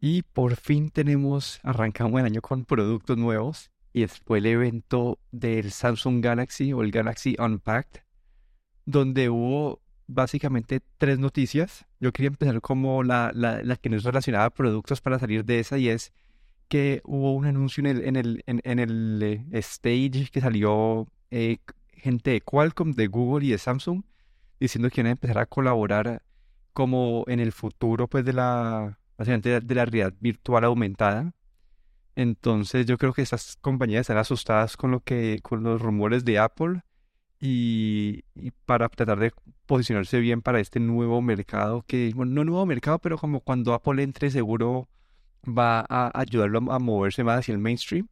[0.00, 5.70] Y por fin tenemos, arrancamos el año con productos nuevos y fue el evento del
[5.72, 8.02] Samsung Galaxy o el Galaxy Unpacked,
[8.84, 11.86] donde hubo básicamente tres noticias.
[11.98, 15.78] Yo quería empezar como la, la, que nos relacionaba a productos para salir de esa
[15.78, 16.12] y es
[16.68, 21.58] que hubo un anuncio en el, en el, en, el eh, stage que salió eh,
[21.88, 24.02] gente de Qualcomm, de Google y de Samsung
[24.60, 26.22] diciendo que iban a empezar a colaborar
[26.76, 31.32] como en el futuro pues de la básicamente de la realidad virtual aumentada.
[32.16, 36.38] Entonces yo creo que estas compañías están asustadas con lo que con los rumores de
[36.38, 36.82] Apple
[37.40, 38.24] y,
[38.66, 39.32] para tratar de
[39.64, 44.02] posicionarse bien para este nuevo mercado que bueno, no nuevo mercado, pero como cuando Apple
[44.02, 44.86] entre seguro
[45.46, 48.06] va a ayudarlo a, moverse más hacia el mainstream.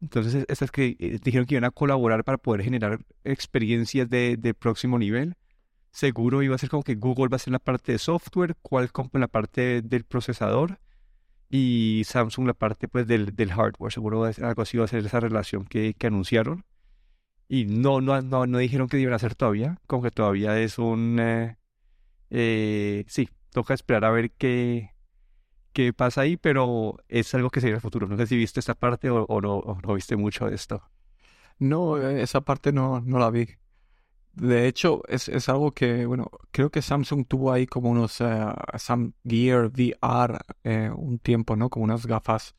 [0.00, 4.54] Entonces, estas que eh, dijeron que iban a colaborar para poder generar experiencias de, de
[4.54, 5.36] próximo nivel
[5.90, 9.08] seguro iba a ser como que Google va a ser la parte de software, Qualcomm
[9.14, 10.78] la parte del procesador
[11.48, 13.92] y Samsung la parte pues del, del hardware.
[13.92, 16.64] Seguro algo así va a ser esa relación que, que anunciaron.
[17.48, 20.78] Y no, no, no, no, dijeron que iban a hacer todavía, como que todavía es
[20.78, 21.18] un...
[21.20, 21.56] Eh,
[22.30, 24.90] eh, sí, toca esperar a ver qué,
[25.72, 28.06] qué pasa ahí, pero es algo que se en el futuro.
[28.06, 30.82] No sé si viste esta parte o, o no, o no viste mucho de esto.
[31.58, 33.48] No, eh, esa parte no, no la vi.
[34.32, 39.12] De hecho, es, es, algo que, bueno, creo que Samsung tuvo ahí como unos uh,
[39.26, 41.68] Gear VR eh, un tiempo, ¿no?
[41.68, 42.54] Como unas gafas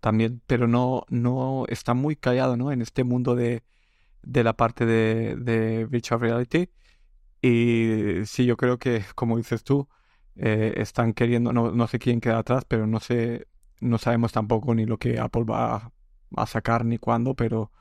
[0.00, 2.72] también, pero no, no está muy callado, ¿no?
[2.72, 3.64] En este mundo de,
[4.22, 6.70] de la parte de, Virtual Reality.
[7.42, 9.88] Y sí, yo creo que, como dices tú,
[10.36, 13.48] eh, están queriendo, no, no sé quién queda atrás, pero no sé,
[13.80, 15.92] no sabemos tampoco ni lo que Apple va
[16.36, 17.72] a sacar ni cuándo, pero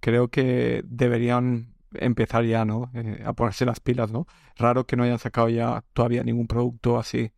[0.00, 2.90] creo que deberían empezar ya, ¿no?
[2.94, 4.26] Eh, a ponerse las pilas, ¿no?
[4.56, 7.32] Raro que no hayan sacado ya todavía ningún producto así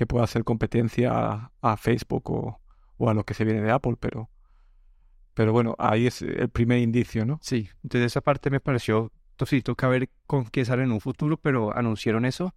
[0.00, 4.30] que pueda hacer competencia a, Facebook o, a lo que se viene de Apple, pero,
[5.34, 7.38] pero bueno, ahí es el primer indicio, ¿no?
[7.42, 9.12] Sí, entonces esa parte me pareció,
[9.44, 12.54] sí, toca ver con qué sale en un futuro, pero anunciaron eso.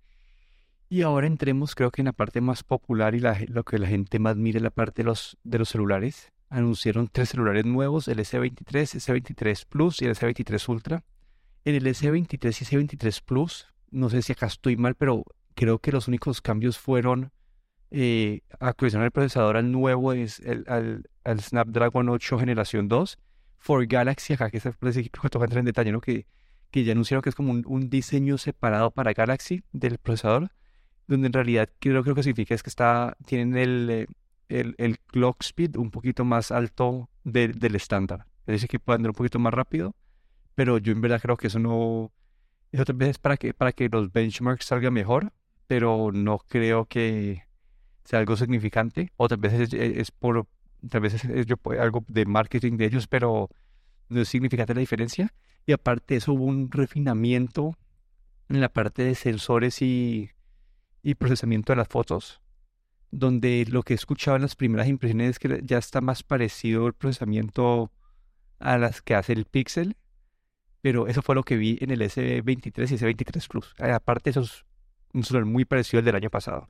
[0.88, 3.88] Y ahora entremos, creo que en la parte más popular y la, lo que la
[3.88, 6.32] gente más mire, la parte de los, de los celulares.
[6.50, 11.04] Anunciaron tres celulares nuevos, el S23, S23 Plus y el S23 Ultra.
[11.66, 15.24] En el S23 y S23 Plus, no sé si acá estoy mal, pero
[15.56, 17.32] creo que los únicos cambios fueron
[17.90, 23.18] eh, actualizar el procesador al nuevo, es el, al, Snapdragon 8 generación 2.
[23.60, 26.02] For Galaxy, acá que se que toca entrar en detalle, ¿no?
[26.02, 26.28] que,
[26.70, 30.52] que ya anunciaron que es como un, diseño separado para Galaxy del procesador,
[31.08, 34.08] donde en realidad creo, creo que significa es que está, tienen el, eh,
[34.50, 38.26] el, el clock speed un poquito más alto del estándar.
[38.48, 39.96] Es decir, que puede andar un poquito más rápido
[40.56, 42.12] pero yo en verdad creo que eso no,
[42.72, 45.34] eso tal vez es para que, para que los benchmarks salgan mejor,
[45.68, 47.44] pero no creo que
[48.04, 50.48] sea algo significante, o tal vez es, por,
[50.90, 51.48] tal vez es,
[51.80, 53.50] algo de marketing de ellos, pero
[54.10, 55.34] no es significante la diferencia.
[55.66, 57.78] Y aparte de eso hubo un refinamiento
[58.50, 60.32] en la parte de sensores y,
[61.02, 62.42] y procesamiento de las fotos,
[63.12, 66.88] donde lo que he escuchado en las primeras impresiones es que ya está más parecido
[66.88, 67.92] el procesamiento
[68.60, 69.96] a las que hace el Pixel
[70.84, 73.74] pero eso fue lo que vi en el S23 y S23 Plus.
[73.78, 74.66] Eh, aparte, eso es
[75.14, 76.68] un celular muy parecido al del año pasado.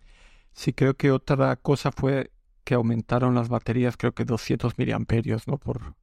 [0.51, 2.29] Sí, creo que otra cosa fue
[2.63, 5.57] que aumentaron las baterías, creo que 200 miliamperios, ¿no?
[5.57, 5.95] Por,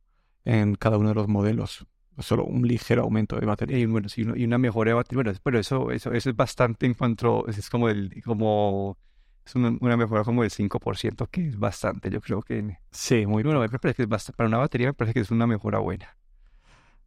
[0.45, 1.87] en cada uno de los modelos.
[2.19, 3.79] Solo un ligero aumento de batería.
[3.79, 5.23] Y, bueno, sí, y una mejora de batería.
[5.23, 8.99] Bueno, pero eso, eso, eso es bastante en cuanto, es como el, como,
[9.47, 12.77] es una, mejora como del 5%, que es bastante, yo creo que.
[12.91, 13.61] Sí, muy bueno.
[13.61, 16.17] Me parece que es bastante, para una batería me parece que es una mejora buena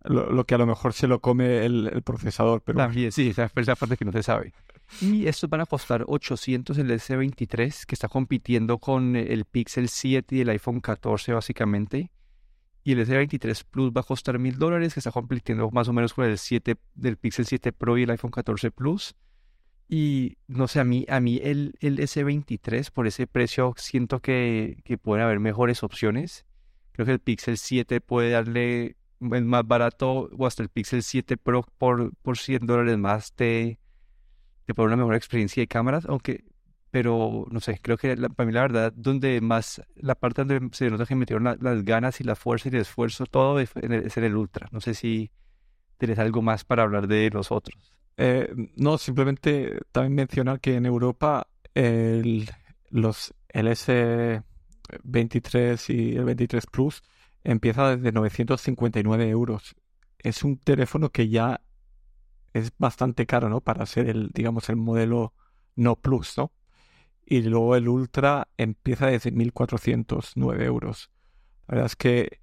[0.03, 2.61] lo, que a lo mejor se lo come el, procesador.
[2.61, 2.77] Pero...
[2.77, 4.53] También, sí, esa es la parte que no se sabe.
[5.01, 10.35] Y estos van a costar 800 el S23, que está compitiendo con el Pixel 7
[10.35, 12.11] y el iPhone 14 básicamente.
[12.83, 16.13] Y el S23 Plus va a costar 1000 dólares, que está compitiendo más o menos
[16.13, 19.15] con el 7 del Pixel 7 Pro y el iPhone 14 Plus.
[19.87, 24.81] Y no sé, a mí, a mí el, el S23 por ese precio siento que,
[24.83, 26.45] que pueden haber mejores opciones.
[26.91, 28.97] Creo que el Pixel 7 puede darle
[29.33, 33.79] es más barato o hasta el Pixel 7 Pro por, por 100 dólares más te,
[34.65, 36.43] te pone una mejor experiencia de cámaras, aunque,
[36.91, 40.89] pero no sé, creo que para mí la verdad, donde más, la parte donde se
[40.89, 44.35] nota que metieron las ganas y la fuerza y el esfuerzo, todo es en, el,
[44.35, 44.67] Ultra.
[44.71, 45.31] No sé si
[45.97, 47.93] tienes algo más para hablar de los otros.
[48.17, 52.49] Eh, no, simplemente también mencionar que en Europa el,
[52.89, 57.01] los, el S23 y el 23 Plus
[57.43, 59.75] empieza desde 959 euros.
[60.19, 61.61] Es un teléfono que ya
[62.53, 63.61] es bastante caro, ¿no?
[63.61, 65.33] Para ser el, digamos, el modelo
[65.75, 66.51] no plus, ¿no?
[67.25, 71.09] y luego el Ultra empieza desde 1.409 euros.
[71.67, 72.39] La verdad es que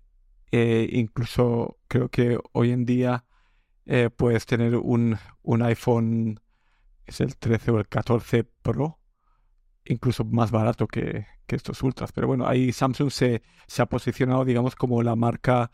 [0.52, 3.25] eh, incluso creo que hoy en día
[3.87, 6.41] eh, puedes tener un, un iPhone,
[7.06, 8.99] es el 13 o el 14 Pro,
[9.91, 12.13] incluso más barato que, estos ultras.
[12.13, 15.73] Pero bueno, ahí Samsung se, se, ha posicionado, digamos, como la marca,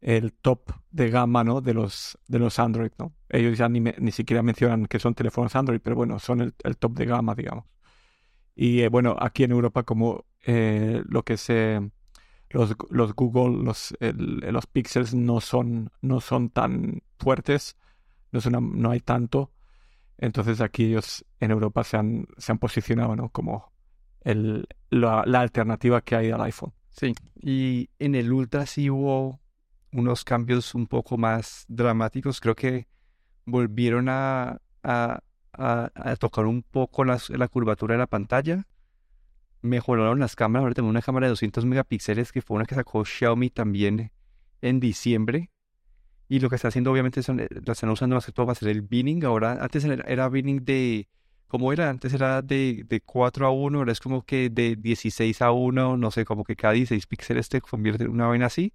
[0.00, 1.60] el top de gama, ¿no?
[1.60, 3.12] De los, de los Android, ¿no?
[3.28, 6.76] Ellos ya ni, ni siquiera mencionan que son teléfonos Android, pero bueno, son el, el
[6.76, 7.64] top de gama, digamos.
[8.54, 11.80] Y eh, bueno, aquí en Europa, como eh, lo que se
[12.50, 17.76] los, los Google, los, los Pixels no son, no son tan fuertes,
[18.32, 19.52] no, no hay tanto.
[20.18, 23.28] Entonces aquí ellos en Europa se han, se han posicionado ¿no?
[23.30, 23.72] como
[24.20, 26.72] el, la, alternativa que hay al iPhone.
[26.90, 29.40] Sí, y en el Ultra sí hubo
[29.92, 32.40] unos cambios un poco más dramáticos.
[32.40, 32.88] Creo que
[33.46, 35.22] volvieron a, a,
[35.52, 38.66] a, tocar un poco la curvatura de la pantalla
[39.62, 40.62] mejoraron las cámaras.
[40.62, 44.12] Ahora tenemos una cámara de 200 megapíxeles que fue una que sacó Xiaomi también
[44.60, 45.50] en diciembre.
[46.28, 48.52] Y lo que está haciendo, obviamente, son, eh, la están usando más que todo para
[48.52, 49.24] hacer el binning.
[49.24, 51.08] Ahora, antes era, binning de.
[51.46, 51.88] ¿Cómo era?
[51.88, 55.96] Antes era de, de 4 a 1, ahora es como que de 16 a 1,
[55.96, 58.74] no sé, como que cada 16 píxeles te convierte en una vaina así.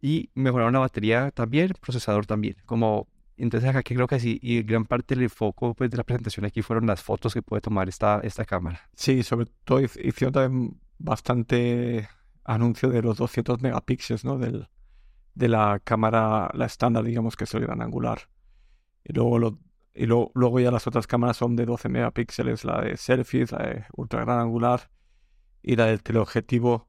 [0.00, 2.56] Y mejoraron la batería también, procesador también.
[2.64, 6.46] Como entonces acá creo que sí, y gran parte del foco pues, de la presentación
[6.46, 8.88] aquí fueron las fotos que puede tomar esta, esta cámara.
[8.94, 12.08] Sí, sobre todo hicieron también bastante
[12.44, 14.38] anuncio de los 200 megapíxeles, ¿no?
[14.38, 14.68] Del,
[15.36, 18.28] de la cámara, la estándar, digamos, que es el gran angular.
[19.04, 19.58] Y luego,
[19.94, 23.84] y luego ya las otras cámaras son de 12 megapíxeles, la de selfies, la de
[23.94, 24.90] ultra gran angular
[25.62, 26.88] y la del teleobjetivo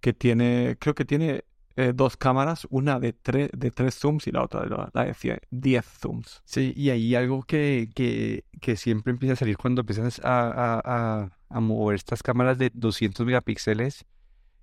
[0.00, 1.44] que tiene, creo que tiene
[1.76, 3.14] eh, dos cámaras, una de,
[3.52, 6.42] de tres zooms y la otra de la, de 10 zooms.
[6.44, 11.30] Sí, y ahí algo que, que, que, siempre empieza a salir cuando empiezas a, a,
[11.48, 14.04] a, mover estas cámaras de 200 megapíxeles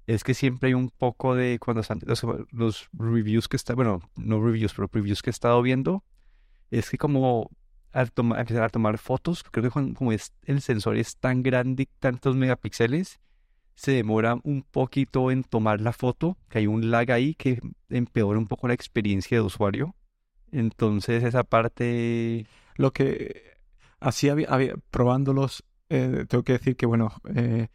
[0.08, 4.42] es que siempre hay un poco de cuando los, los, reviews que está, bueno, no
[4.42, 6.04] reviews, pero previews que he estado viendo,
[6.72, 7.52] es que como
[7.92, 12.36] al empezar a tomar fotos, creo que como es, el sensor es tan grande, tantos
[12.38, 13.20] megapíxeles,
[13.76, 17.60] se demora un poquito en tomar la foto, que hay un lag ahí que
[17.90, 19.96] empeora un poco la experiencia de usuario.
[20.52, 22.48] Entonces esa parte...
[22.76, 23.54] Lo que
[24.00, 27.68] así había, probándolos, eh, tengo que decir que bueno, eh,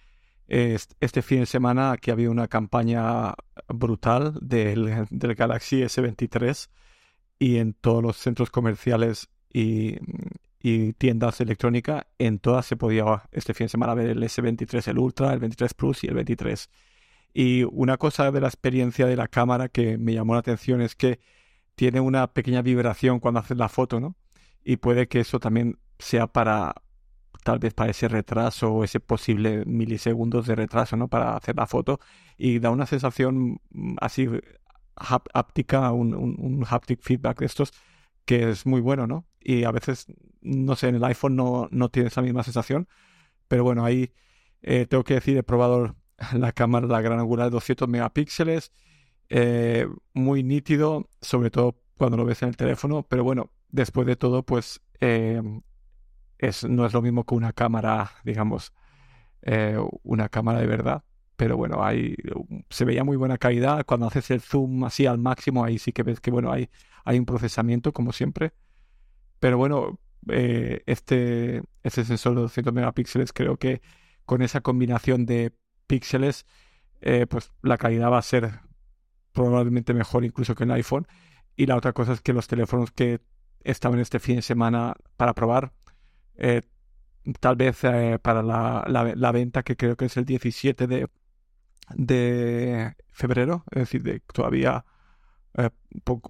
[0.52, 3.32] este fin de semana aquí había una campaña
[3.68, 6.68] brutal del, del Galaxy S23
[7.38, 9.96] y en todos los centros comerciales y,
[10.60, 14.98] y tiendas electrónicas, en todas se podía este fin de semana ver el S23, el
[14.98, 16.68] Ultra, el 23 Plus y el 23.
[17.32, 20.94] Y una cosa de la experiencia de la cámara que me llamó la atención es
[20.94, 21.18] que
[21.76, 24.16] tiene una pequeña vibración cuando haces la foto, ¿no?
[24.62, 26.74] Y puede que eso también sea para,
[27.42, 31.08] tal vez para ese retraso o ese posible milisegundos de retraso, ¿no?
[31.08, 32.00] Para hacer la foto.
[32.38, 34.28] Y da una sensación mm, así
[34.94, 37.72] háptica, un, un, un haptic feedback de estos
[38.24, 39.26] que es muy bueno, ¿no?
[39.40, 40.06] Y a veces,
[40.40, 42.88] no sé, en el iPhone no, no tiene esa misma sensación,
[43.48, 44.12] pero bueno, ahí
[44.62, 45.96] eh, tengo que decir, he probado
[46.34, 48.72] la cámara, la gran angular de 200 megapíxeles,
[49.28, 54.16] eh, muy nítido, sobre todo cuando lo ves en el teléfono, pero bueno, después de
[54.16, 55.42] todo, pues eh,
[56.68, 58.72] no es lo mismo que una cámara, digamos,
[60.02, 61.04] una cámara de verdad.
[61.36, 62.14] Pero bueno, ahí
[62.70, 63.84] se veía muy buena calidad.
[63.86, 66.68] Cuando haces el zoom así al máximo, ahí sí que ves que bueno, hay
[67.04, 68.52] hay un procesamiento como siempre.
[69.40, 73.82] Pero bueno, eh, este, este sensor de 200 megapíxeles creo que
[74.24, 75.52] con esa combinación de
[75.86, 76.46] píxeles,
[77.00, 78.60] eh, pues la calidad va a ser
[79.32, 81.06] probablemente mejor incluso que el iPhone.
[81.56, 83.20] Y la otra cosa es que los teléfonos que
[83.64, 85.72] estaban este fin de semana para probar,
[86.42, 86.62] eh,
[87.38, 87.78] tal vez
[88.20, 91.08] para la, la, venta que creo que es el 17 de,
[91.94, 94.84] de febrero, es decir, de, todavía
[95.54, 95.70] eh,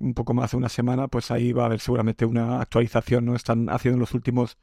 [0.00, 3.34] un poco más de una semana, pues ahí va a haber seguramente una actualización, ¿no?
[3.34, 4.58] Están haciendo los últimos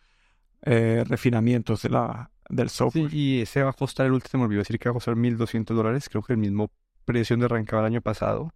[0.61, 3.09] eh, refinamientos de la, del software.
[3.09, 5.15] Sí, y ese va a costar, el último, me olvidó decir que va a costar
[5.15, 6.71] 1.200 dólares, creo que el mismo
[7.05, 8.53] precio donde arrancaba el año pasado.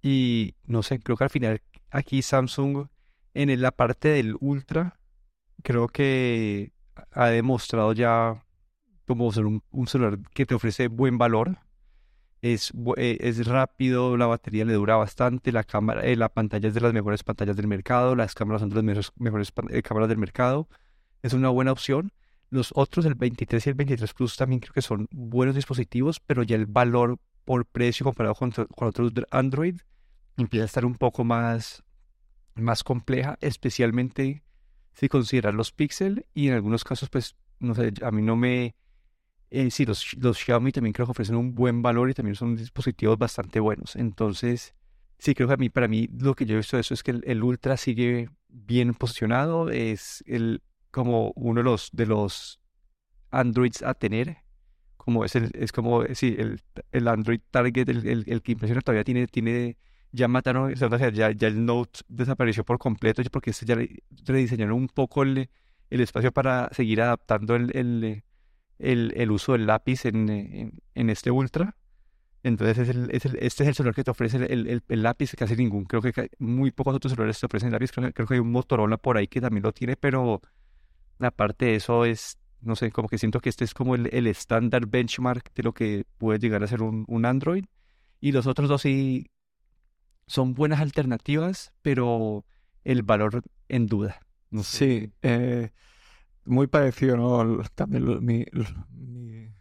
[0.00, 2.86] Y no sé, creo que al final aquí Samsung
[3.34, 4.98] en la parte del Ultra,
[5.62, 6.72] creo que
[7.12, 8.44] ha demostrado ya
[9.06, 11.58] como ser un celular que te ofrece buen valor
[12.52, 16.74] es, eh, es rápido, la batería le dura bastante, la cámara, eh, la pantalla es
[16.74, 20.18] de las mejores pantallas del mercado, las cámaras son de las mejores, eh, cámaras del
[20.18, 20.68] mercado,
[21.22, 22.12] es una buena opción.
[22.50, 26.42] Los otros, el 23 y el 23 Plus, también creo que son buenos dispositivos, pero
[26.42, 29.76] ya el valor por precio comparado con, con otros Android
[30.36, 31.82] empieza a estar un poco más,
[32.54, 34.42] más compleja, especialmente
[34.94, 38.74] si consideras los Pixel y en algunos casos, pues no sé, a mí no me...
[39.50, 42.56] Eh, sí, los, los Xiaomi también creo que ofrecen un buen valor y también son
[42.56, 43.94] dispositivos bastante buenos.
[43.94, 44.74] Entonces,
[45.18, 47.02] sí, creo que a mí, para mí, lo que yo he visto de eso es
[47.02, 52.60] que el, Ultra sigue bien posicionado, es el, como uno de los, de los
[53.30, 54.38] Androids a tener,
[54.96, 56.60] como es, el, es como, sí, el,
[56.90, 59.76] el Android Target, el, el, que impresiona todavía tiene, tiene
[60.14, 63.76] ya mataron, ya, ya el Note desapareció por completo, porque este ya
[64.24, 65.50] rediseñaron un poco el,
[65.90, 68.22] el espacio para seguir adaptando el,
[68.78, 71.76] el, el, uso del lápiz en, en, este Ultra.
[72.44, 75.84] Entonces, es es este es el celular que te ofrece el, lápiz, casi ningún.
[75.84, 77.90] Creo que muy pocos otros celulares te ofrecen el lápiz.
[77.90, 80.40] Creo, que hay un Motorola por ahí que también lo tiene, pero
[81.18, 84.28] aparte de eso es, no sé, como que siento que este es como el, el
[84.28, 87.64] estándar benchmark de lo que puede llegar a ser un, un Android.
[88.20, 89.26] Y los otros dos sí
[90.26, 92.44] son buenas alternativas, pero
[92.84, 94.20] el valor en duda.
[94.62, 95.70] Sí, eh,
[96.44, 97.62] muy parecido, ¿no?
[97.74, 98.20] También lo,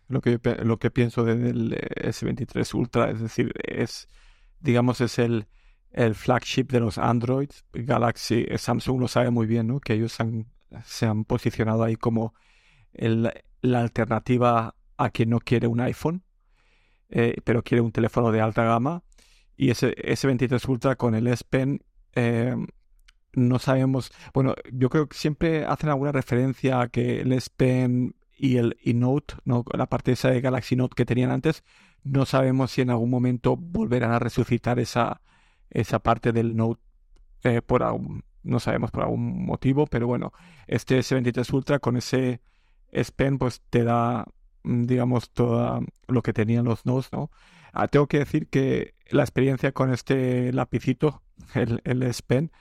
[0.07, 4.07] lo, que, lo que pienso del S23 Ultra, es decir, es,
[4.59, 5.47] digamos, es el,
[5.91, 7.65] el flagship de los Androids.
[7.73, 9.79] Galaxy, eh, Samsung lo sabe muy bien, ¿no?
[9.79, 10.17] Que ellos
[10.85, 12.33] se han posicionado ahí como
[12.93, 16.23] el, la alternativa a quien no quiere un iPhone,
[17.09, 19.03] eh, pero quiere un teléfono de alta gama
[19.55, 21.81] y ese S23 Ultra con el S Pen
[22.15, 22.55] eh,
[23.33, 28.15] no sabemos, bueno, yo creo que siempre hacen alguna referencia a que el S Pen
[28.37, 29.63] y el y Note, ¿no?
[29.73, 31.63] la parte esa de Galaxy Note que tenían antes,
[32.03, 35.21] no sabemos si en algún momento volverán a resucitar esa,
[35.69, 36.81] esa parte del Note
[37.43, 40.33] eh, por algún, no sabemos por algún motivo, pero bueno,
[40.67, 42.41] este S23 Ultra con ese
[42.91, 44.25] S Pen pues te da,
[44.63, 47.31] digamos, todo lo que tenían los Notes, ¿no?
[47.73, 51.23] Ah, tengo que decir que la experiencia con este lapicito,
[51.55, 52.51] el, el S Pen,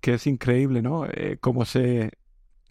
[0.00, 1.06] que es increíble, ¿no?
[1.06, 2.12] Eh, cómo se,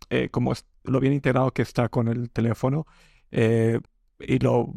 [0.10, 2.86] eh, cómo lo bien integrado que está con el teléfono
[3.31, 3.79] eh,
[4.19, 4.74] y lo,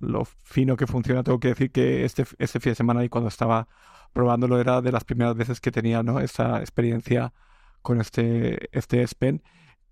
[0.00, 1.22] lo fino que funciona.
[1.22, 3.68] Tengo que decir que este, este fin de semana y cuando estaba
[4.12, 6.20] probándolo era de las primeras veces que tenía, ¿no?
[6.20, 7.32] Esa experiencia
[7.82, 9.42] con este, este S Pen,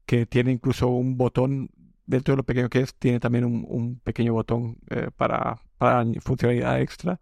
[0.04, 1.70] que tiene incluso un botón
[2.06, 6.80] dentro de lo pequeño que es, tiene también un, pequeño botón eh, para, para funcionalidad
[6.80, 7.20] extra.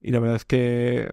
[0.00, 1.10] Y la verdad es que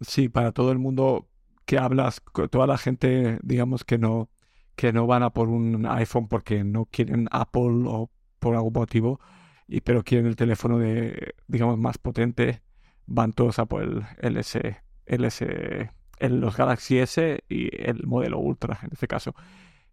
[0.00, 1.28] sí, para todo el mundo
[1.64, 4.30] que hablas, toda la gente, digamos que no,
[4.76, 9.20] que no van a por un iPhone porque no quieren Apple o por algún motivo,
[9.66, 12.62] y, pero quieren el teléfono de, digamos, más potente,
[13.06, 18.38] van todos a por el, S, el S, el, los Galaxy S y el modelo
[18.38, 19.34] Ultra en este caso.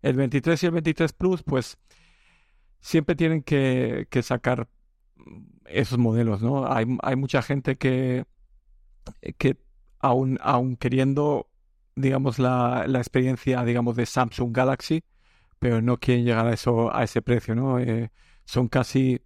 [0.01, 1.77] El 23 y el 23 Plus, pues
[2.85, 4.69] siempre tienen que, sacar
[5.65, 6.71] esos modelos, ¿no?
[6.71, 8.25] Hay, hay mucha gente que,
[9.39, 9.57] que
[9.99, 11.49] aún, aún queriendo,
[11.95, 15.03] digamos, la, la, experiencia, digamos, de Samsung Galaxy,
[15.57, 17.79] pero no quieren llegar a eso, a ese precio, ¿no?
[17.79, 18.11] Eh,
[18.45, 19.19] son casi,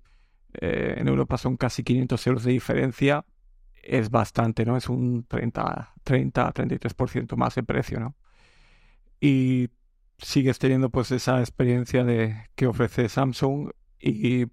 [0.54, 3.25] eh, en Europa son casi 500 euros de diferencia,
[3.84, 4.78] es bastante, ¿no?
[4.78, 8.16] Es un 30, 30, 33% más de precio, ¿no?
[9.20, 9.70] Y
[10.21, 14.47] sigues teniendo pues esa experiencia de que ofrece Samsung y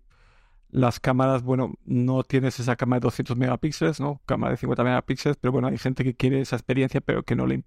[0.71, 4.21] las cámaras, bueno, no tienes esa cámara de 200 megapíxeles, ¿no?
[4.27, 7.47] Cámara de 50 megapíxeles, pero bueno, hay gente que quiere esa experiencia, pero que no
[7.47, 7.65] le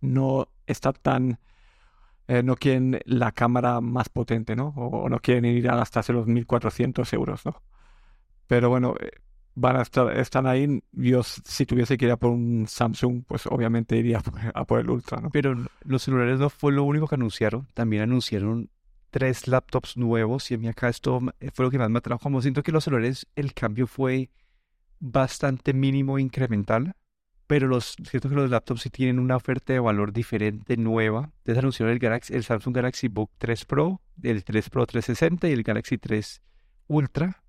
[0.00, 1.38] no está tan
[2.30, 4.68] eh, no quieren la cámara más potente, ¿no?
[4.76, 7.60] O, no quieren ir a gastarse los 1400 euros, ¿no?
[8.46, 9.10] Pero bueno, eh,
[9.60, 10.82] van a estar, están ahí.
[10.92, 14.22] Yo, si tuviese que ir a por un Samsung, pues obviamente iría
[14.54, 15.30] a por, el Ultra, ¿no?
[15.30, 17.68] Pero los celulares no fue lo único que anunciaron.
[17.74, 18.70] También anunciaron
[19.10, 21.20] tres laptops nuevos y a mí acá esto
[21.52, 22.20] fue lo que más me atrajo.
[22.20, 24.30] Como siento que los celulares, el cambio fue
[24.98, 26.94] bastante mínimo incremental.
[27.46, 31.32] Pero los, siento que los laptops sí tienen una oferta de valor diferente, nueva.
[31.38, 35.52] Entonces anunciaron el, Galaxy, el Samsung Galaxy Book 3 Pro, el 3 Pro 360 y
[35.52, 36.40] el Galaxy 3
[36.86, 37.42] Ultra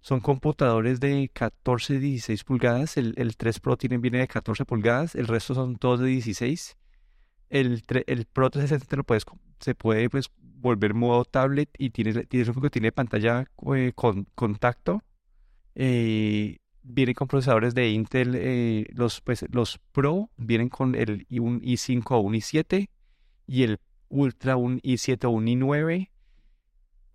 [0.00, 2.96] son computadores de 14, 16 pulgadas.
[2.96, 5.14] El, el 3 Pro tiene, viene de 14 pulgadas.
[5.14, 6.76] El resto son todos de 16.
[7.50, 9.24] El, el Pro 360 lo puedes,
[9.60, 15.02] se puede pues, volver modo tablet y tiene, tiene, tiene pantalla eh, con contacto.
[15.74, 18.34] Eh, viene con procesadores de Intel.
[18.34, 22.88] Eh, los, pues, los Pro vienen con el un i5 o un i7
[23.46, 23.78] y el
[24.10, 26.08] Ultra un i7 o un i9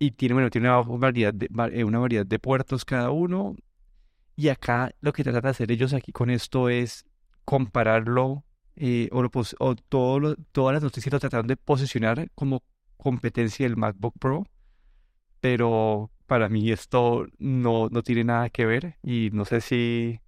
[0.04, 3.56] y tiene, bueno, tiene una variedad, de, eh, una variedad de puertos cada uno.
[4.36, 7.06] Y acá lo que tratan de hacer ellos aquí con esto es
[7.44, 8.44] compararlo
[8.76, 9.24] eh, o,
[9.58, 12.62] o todo todas las noticias lo trataron de posicionar como
[12.96, 14.46] competencia del MacBook Pro.
[15.40, 20.20] Pero para mí esto no, no tiene nada que ver y no sé si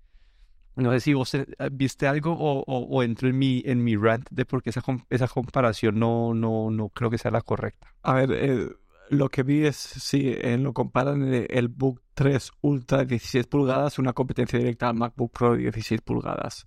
[0.76, 4.28] no sé si vos eh, viste algo o, o, entro en mi, en mi rant
[4.30, 7.94] de por qué esa, esa comparación no, no, no creo que sea la correcta.
[8.02, 8.76] A ver,
[9.10, 14.12] lo que vi es, en lo comparan el, Book 3 Ultra de 16 pulgadas, una
[14.12, 16.66] competencia directa al MacBook Pro de 16 pulgadas.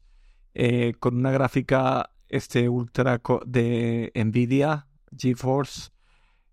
[0.53, 5.91] Eh, con una gráfica este Ultra de Nvidia, GeForce,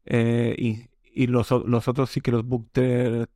[0.05, 3.26] eh, y, y los, los, otros sí que los Book 3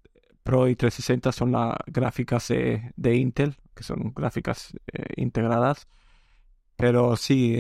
[0.43, 5.87] Pro y 360 son las gráficas de, Intel, que son gráficas eh, integradas.
[6.77, 7.57] Pero sí,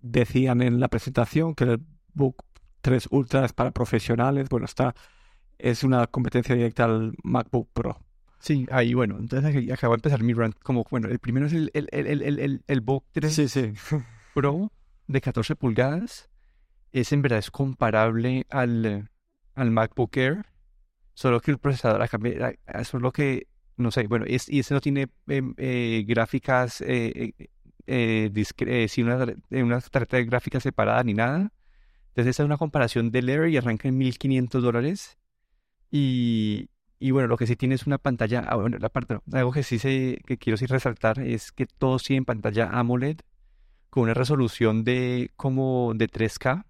[0.00, 1.80] decían en la presentación que el
[2.14, 2.44] Book
[2.80, 4.48] 3 Ultra es para profesionales.
[4.48, 4.94] Bueno, está
[5.60, 7.98] es una competencia directa al MacBook Pro.
[8.38, 10.56] Sí, ahí bueno, entonces acabo de empezar mi rant.
[10.62, 13.72] Como, bueno, el primero es el, el, el, el, Book 3 sí, sí.
[14.34, 14.72] Pro
[15.06, 16.30] de 14 pulgadas.
[16.92, 19.10] Es en verdad es comparable al,
[19.54, 20.46] al MacBook Air,
[21.14, 22.08] solo que el procesador
[22.84, 23.46] solo que,
[23.76, 27.34] no sé, bueno, es, y ese no tiene em, eh, gráficas, eh,
[27.86, 31.52] eh, eh sin una, una tarjeta de gráficas separada ni nada.
[32.10, 35.18] Entonces, esa es una comparación del Air y arranca en 1500 dólares.
[35.90, 39.52] Y, y bueno, lo que sí tiene es una pantalla, ah, bueno, la parte, algo
[39.52, 43.20] que sí sé, que quiero sí resaltar es que todos tienen pantalla AMOLED
[43.90, 46.64] con una resolución de como de 3K.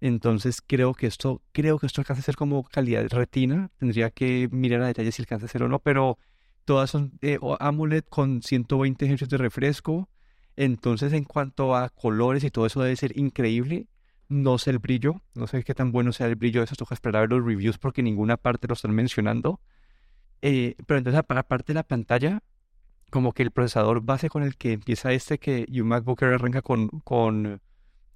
[0.00, 3.70] Entonces creo que esto, creo que esto alcanza a ser como calidad retina.
[3.78, 6.18] Tendría que mirar a detalle si alcanza a ser o no, pero
[6.64, 10.08] todas son eh, AMOLED con 120 Hz de refresco.
[10.56, 13.86] Entonces en cuanto a colores y todo eso debe ser increíble.
[14.32, 16.94] No sé el brillo, no sé qué tan bueno sea el brillo de eso, toca
[16.94, 19.60] esperar a ver los reviews porque ninguna parte lo están mencionando.
[20.40, 22.42] Eh, pero entonces, aparte de la pantalla,
[23.10, 26.88] como que el procesador base con el que empieza este, que un MacBook arranca con,
[27.04, 27.60] con,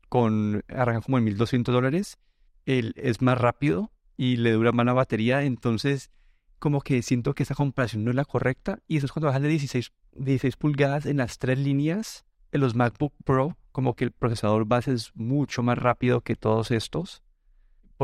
[0.09, 2.17] con, arranca como en 1200 dólares,
[2.65, 6.11] es más rápido y le dura más la batería, entonces
[6.59, 9.43] como que siento que esa comparación no es la correcta y eso es cuando bajan
[9.43, 14.11] de 16, 16 pulgadas en las tres líneas en los MacBook Pro como que el
[14.11, 17.23] procesador base es mucho más rápido que todos estos.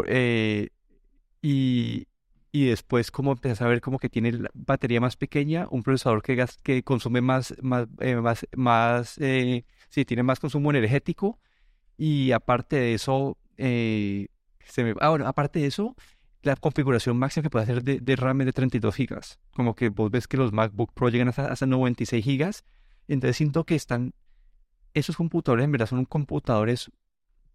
[0.07, 0.69] Eh,
[1.41, 2.09] y,
[2.52, 6.23] y, después como empiezas a ver como que tiene la batería más pequeña, un procesador
[6.23, 11.41] que, que consume más, más, eh, más, más eh, sí, tiene más consumo energético.
[11.97, 14.28] Y aparte de eso, se
[14.85, 15.97] me, ah, bueno, aparte de eso,
[16.43, 19.21] la configuración máxima que puede hacer de, de RAM es de 32 GB.
[19.54, 22.50] Como que vos ves que los MacBook Pro llegan hasta, hasta 96 GB.
[23.08, 24.13] Entonces siento que están
[24.95, 26.91] esos computadores en verdad son computadores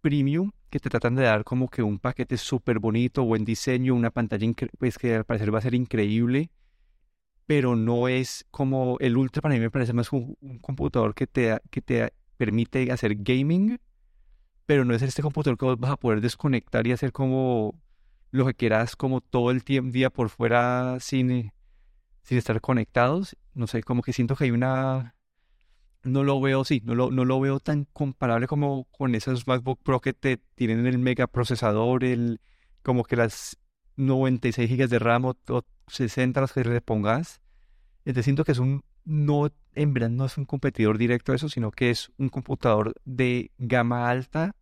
[0.02, 4.12] premium que te tratan de dar como que un paquete súper bonito, buen diseño, una
[4.12, 4.48] pantalla
[4.78, 6.52] pues que al parecer va a ser increíble,
[7.46, 11.58] pero no es como el Ultra para mí me parece más un, computador que te,
[11.72, 13.80] que te permite hacer gaming,
[14.66, 17.80] pero no es este computador que vas a poder desconectar y hacer como
[18.32, 21.52] lo que quieras como todo el día por fuera sin,
[22.24, 23.38] sin estar conectados.
[23.54, 25.16] No sé, como que siento que hay una
[26.08, 29.82] no lo veo, sí, no lo, no lo veo tan comparable como con esos MacBook
[29.84, 32.42] Pro que te tienen el mega procesador, el,
[32.82, 33.58] como que las
[33.98, 35.36] 96 GB de RAM o,
[35.88, 37.42] 60 las que le pongas.
[38.00, 41.50] Entonces siento que es un, no, en verdad no es un competidor directo a eso,
[41.50, 44.56] sino que es un computador de gama alta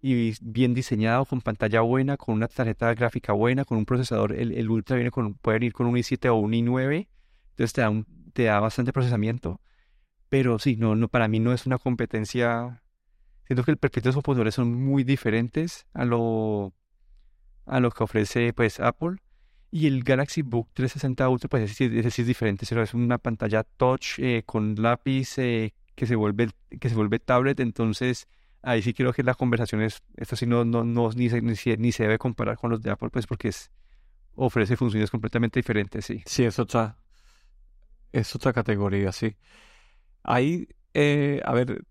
[0.00, 4.52] y bien diseñado, con pantalla buena, con una tarjeta gráfica buena, con un procesador, el,
[4.52, 7.08] el Ultra viene con, puede venir con un i7 o un i9,
[7.50, 9.60] entonces te da, un, te da bastante procesamiento
[10.28, 12.82] pero sí, no, no, para mí no es una competencia.
[13.46, 16.74] Siento que el perfil de los computadores son muy diferentes a lo,
[17.66, 19.16] a lo que ofrece pues Apple.
[19.70, 22.64] Y el Galaxy Book 360 Ultra, pues ese, sí es diferente.
[22.64, 27.60] Es una pantalla touch eh, con lápiz eh, que, se vuelve, que se vuelve tablet.
[27.60, 28.26] Entonces,
[28.62, 31.56] ahí sí creo que la conversación es, esto sí no, no, no ni, se, ni,
[31.56, 33.70] se, ni se debe comparar con los de Apple, pues porque es,
[34.34, 36.22] ofrece funciones completamente diferentes, sí.
[36.26, 36.96] Sí, es otra,
[38.12, 39.36] es otra categoría, sí.
[40.26, 41.84] Ahí, eh, a ver,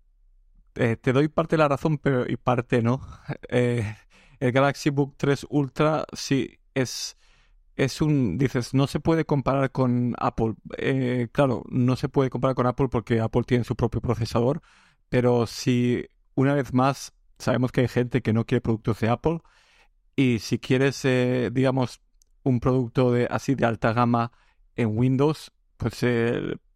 [0.76, 3.00] eh, te doy parte de la razón, pero y parte no.
[3.48, 3.96] Eh,
[4.40, 7.16] el Galaxy Book 3 Ultra sí es,
[7.76, 10.54] es un, dices, no se puede comparar con Apple.
[11.32, 14.60] claro, no se puede comparar con Apple porque Apple tiene su propio procesador,
[15.08, 19.38] pero si una vez más sabemos que hay gente que no quiere productos de Apple
[20.16, 21.02] y si quieres,
[21.52, 22.02] digamos,
[22.42, 24.32] un producto de así de alta gama
[24.76, 26.04] en Windows, pues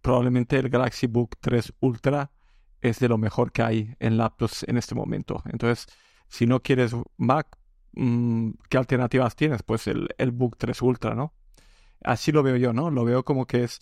[0.00, 2.30] probablemente el Galaxy Book 3 Ultra
[2.80, 5.42] es de lo mejor que hay en laptops en este momento.
[5.52, 5.86] Entonces,
[6.28, 7.58] si no quieres Mac,
[7.92, 9.62] mm, ¿qué alternativas tienes?
[9.62, 11.34] Pues el, el Book 3 Ultra, ¿no?
[12.02, 12.90] Así lo veo yo, ¿no?
[12.90, 13.80] Lo veo como que es...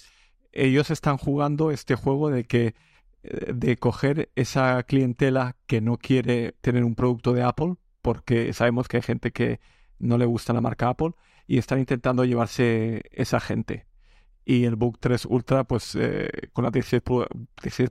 [0.52, 2.74] Ellos están jugando este juego de que
[3.22, 8.88] eh, de coger esa clientela que no quiere tener un producto de Apple, porque sabemos
[8.88, 9.61] que hay gente que
[9.98, 11.12] no le gusta la marca Apple,
[11.46, 13.88] y están intentando llevarse esa gente
[14.48, 17.02] y el Book 3 Ultra, pues eh, con las 16,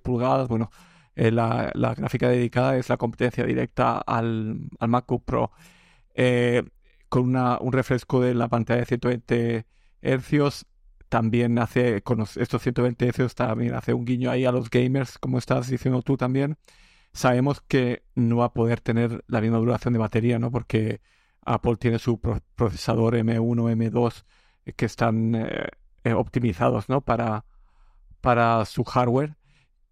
[0.01, 0.71] pulgadas, bueno,
[1.15, 5.51] eh, la, gráfica dedicada es la competencia directa al, al MacBook Pro.
[6.15, 6.63] eh,
[7.09, 9.67] con una, un refresco de la pantalla de 120
[10.01, 10.65] hercios.
[11.09, 15.37] También hace, con estos 120 hercios, también hace un guiño ahí a los gamers, como
[15.37, 16.57] estás diciendo tú también.
[17.13, 20.51] Sabemos que no va a poder tener la misma duración de batería, ¿no?
[20.51, 21.01] Porque
[21.45, 24.25] Apple tiene su procesador M1, M2
[24.65, 25.35] eh, que están
[26.07, 27.01] eh, eh, optimizados, ¿no?
[27.01, 27.45] Para,
[28.21, 29.35] para su hardware.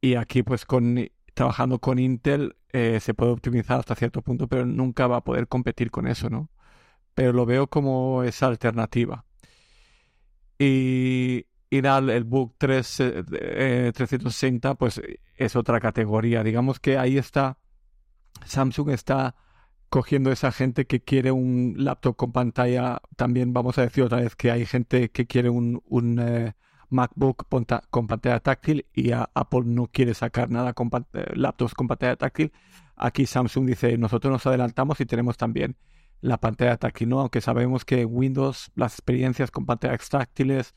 [0.01, 5.07] Y aquí, pues, con trabajando con Intel, se puede optimizar hasta cierto punto, pero nunca
[5.07, 6.49] va a poder competir con eso, ¿no?
[7.13, 9.25] Pero lo veo como esa alternativa.
[10.57, 12.95] Y, y el Book 3,
[13.93, 15.01] 360, pues
[15.35, 16.43] es otra categoría.
[16.43, 17.57] Digamos que ahí está,
[18.45, 19.35] Samsung está
[19.89, 23.01] cogiendo esa gente que quiere un laptop con pantalla.
[23.15, 26.53] También vamos a decir otra vez que hay gente que quiere un, un eh,
[26.89, 27.47] MacBook
[27.89, 32.51] con pantalla táctil y Apple no quiere sacar nada con eh, laptops con pantalla táctil.
[32.95, 35.75] Aquí Samsung dice, nosotros nos adelantamos y tenemos también
[36.21, 37.19] la pantalla táctil, ¿no?
[37.19, 40.73] Aunque sabemos que Windows, las experiencias con pantallas táctiles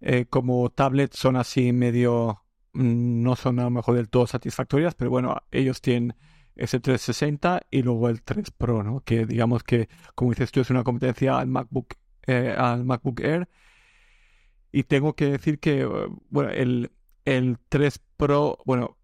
[0.00, 4.94] eh, como tablet son así medio, mm, no son a lo mejor del todo satisfactorias,
[4.94, 6.14] pero bueno, ellos tienen
[6.56, 9.00] ese 360 y luego el 3 Pro, ¿no?
[9.00, 11.94] Que digamos que, como dices tú, es una competencia al MacBook,
[12.26, 13.48] eh, al MacBook Air.
[14.70, 15.84] Y tengo que decir que,
[16.30, 16.92] bueno, el,
[17.24, 18.96] el 3 Pro, bueno,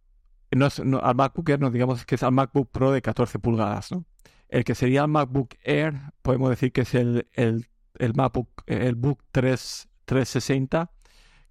[0.51, 3.93] no es, al MacBook Air no digamos que es al MacBook Pro de 14 pulgadas,
[3.93, 4.05] ¿no?
[4.49, 7.67] El que sería el MacBook Air, podemos decir que es el, el,
[7.99, 10.91] el MacBook, el Book 3, 360,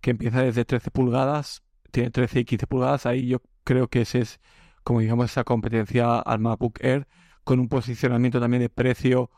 [0.02, 4.22] que empieza desde 13 pulgadas, tiene 13 y 15 pulgadas, ahí yo creo que ese
[4.22, 4.40] es
[4.88, 7.10] como digamos esa competencia al MacBook Air,
[7.44, 9.30] con un posicionamiento también de precio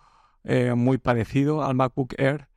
[0.44, 2.48] eh, muy parecido al MacBook Air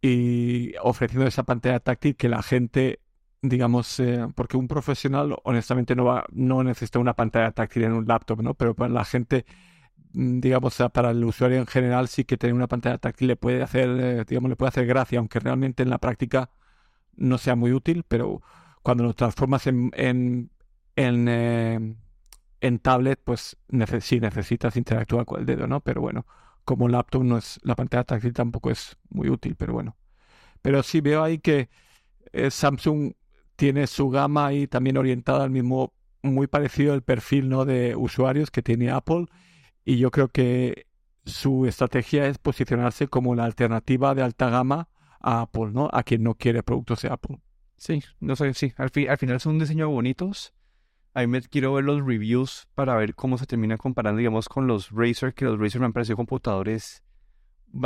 [0.00, 3.00] y ofreciendo esa pantalla táctil que la gente
[3.42, 8.06] digamos, eh, porque un profesional honestamente no va, no necesita una pantalla táctil en un
[8.06, 8.54] laptop, ¿no?
[8.54, 9.44] Pero para la gente,
[10.12, 13.64] mm, digamos, para el usuario en general sí que tener una pantalla táctil le puede
[13.64, 16.50] hacer, eh, digamos, le puede hacer gracia, aunque realmente en la práctica
[17.16, 18.42] no sea muy útil, pero
[18.82, 20.50] cuando lo transformas en
[20.96, 21.96] en, eh,
[22.60, 23.56] en tablet, pues
[24.00, 25.80] sí necesitas interactuar con el dedo, ¿no?
[25.80, 26.26] Pero bueno,
[26.64, 29.96] como laptop no es, la pantalla táctil tampoco es muy útil, pero bueno.
[30.62, 31.68] Pero sí veo ahí que
[32.32, 33.12] eh, Samsung
[33.54, 37.64] tiene su gama ahí también orientada al mismo, muy parecido al perfil ¿no?
[37.64, 39.26] de usuarios que tiene Apple.
[39.84, 40.86] Y yo creo que
[41.24, 44.88] su estrategia es posicionarse como la alternativa de alta gama
[45.20, 45.88] a Apple, ¿no?
[45.92, 47.38] A quien no quiere productos de Apple.
[47.76, 48.72] Sí, no sé, sí.
[48.76, 50.52] Al, al final son diseños bonitos
[51.16, 54.66] a mí me quiero ver los reviews para ver cómo se termina comparando, digamos, con
[54.66, 57.02] los Razer, que los Razer me han parecido computadores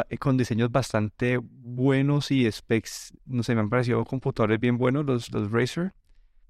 [0.09, 5.07] eh, con diseños bastante buenos y specs, no sé, me han parecido computadores bien buenos
[5.07, 5.95] los, los Razer.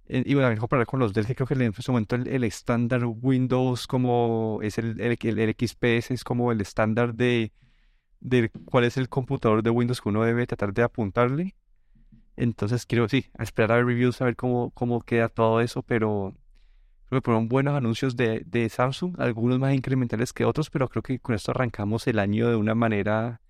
[0.06, 3.02] Eh, y bueno, comparar con los Dell, que creo que en su momento el estándar
[3.04, 7.52] Windows como es el, el, el, XPS, es como el estándar de,
[8.20, 11.56] de cuál es el computador de Windows que uno debe tratar de apuntarle.
[12.36, 16.34] Entonces quiero, sí, esperar a ver reviews, a ver cómo, cómo queda todo eso, pero
[17.10, 21.02] Creo que fueron buenos anuncios de, de Samsung, algunos más incrementales que otros, pero creo
[21.02, 23.40] que con esto arrancamos el año de una manera.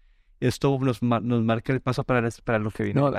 [0.41, 3.03] Esto nos, nos marca el paso para, para lo que viene.
[3.03, 3.13] No,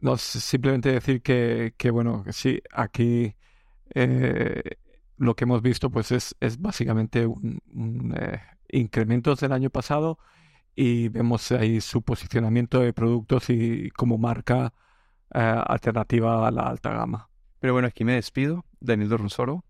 [0.00, 3.36] no simplemente decir que, que bueno, sí, aquí
[3.94, 4.62] eh,
[5.16, 10.18] lo que hemos visto pues es, es básicamente un, eh, incrementos del año pasado
[10.74, 14.72] y vemos ahí su posicionamiento de productos y como marca
[15.32, 17.30] eh, alternativa a la alta gama.
[17.60, 18.64] Pero bueno, aquí me despido.
[18.80, 19.64] Daniel Dorronsoro.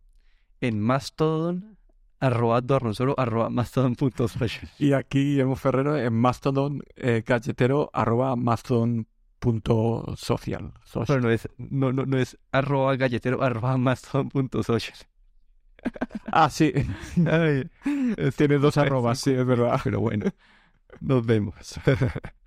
[0.60, 1.78] En Mastodon,
[2.20, 4.68] arroba Dorronsoro, arroba mastodon.social.
[4.78, 10.72] Y aquí Guillermo Ferrero en Mastodon eh, galletero, arroba mastodon.social.
[11.06, 14.96] Pero no es, no, no, no es arroba galletero, arroba mastodon.social.
[16.32, 16.72] ah, sí.
[18.36, 19.80] Tiene dos arrobas, sí, es verdad.
[19.84, 20.26] Pero bueno,
[21.00, 21.54] nos vemos.